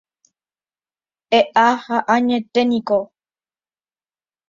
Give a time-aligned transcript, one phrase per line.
[1.39, 2.99] E'a ha añeténiko.